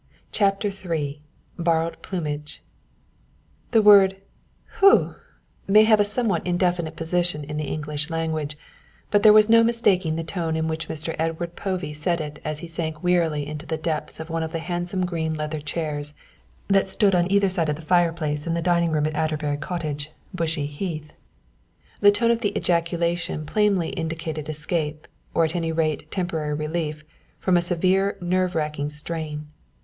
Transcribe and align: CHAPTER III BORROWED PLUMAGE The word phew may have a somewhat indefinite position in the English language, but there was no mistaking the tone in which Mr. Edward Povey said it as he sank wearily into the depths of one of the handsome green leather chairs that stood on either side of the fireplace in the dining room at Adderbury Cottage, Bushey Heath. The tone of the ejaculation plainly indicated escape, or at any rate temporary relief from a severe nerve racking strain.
CHAPTER 0.31 0.69
III 0.69 1.21
BORROWED 1.59 2.01
PLUMAGE 2.01 2.63
The 3.69 3.83
word 3.83 4.17
phew 4.79 5.13
may 5.67 5.83
have 5.83 5.99
a 5.99 6.03
somewhat 6.03 6.41
indefinite 6.43 6.95
position 6.95 7.43
in 7.43 7.57
the 7.57 7.65
English 7.65 8.09
language, 8.09 8.57
but 9.11 9.21
there 9.21 9.31
was 9.31 9.47
no 9.47 9.63
mistaking 9.63 10.15
the 10.15 10.23
tone 10.23 10.55
in 10.55 10.67
which 10.67 10.87
Mr. 10.89 11.15
Edward 11.19 11.55
Povey 11.55 11.93
said 11.93 12.19
it 12.19 12.39
as 12.43 12.57
he 12.61 12.67
sank 12.67 13.03
wearily 13.03 13.45
into 13.45 13.67
the 13.67 13.77
depths 13.77 14.19
of 14.19 14.31
one 14.31 14.41
of 14.41 14.51
the 14.51 14.57
handsome 14.57 15.05
green 15.05 15.35
leather 15.35 15.61
chairs 15.61 16.15
that 16.67 16.87
stood 16.87 17.13
on 17.13 17.31
either 17.31 17.47
side 17.47 17.69
of 17.69 17.75
the 17.75 17.81
fireplace 17.83 18.47
in 18.47 18.55
the 18.55 18.59
dining 18.63 18.89
room 18.89 19.05
at 19.05 19.13
Adderbury 19.13 19.57
Cottage, 19.57 20.09
Bushey 20.35 20.65
Heath. 20.65 21.13
The 21.99 22.09
tone 22.11 22.31
of 22.31 22.41
the 22.41 22.57
ejaculation 22.57 23.45
plainly 23.45 23.89
indicated 23.89 24.49
escape, 24.49 25.07
or 25.35 25.45
at 25.45 25.55
any 25.55 25.71
rate 25.71 26.09
temporary 26.09 26.55
relief 26.55 27.03
from 27.39 27.55
a 27.55 27.61
severe 27.61 28.17
nerve 28.19 28.55
racking 28.55 28.89
strain. 28.89 29.45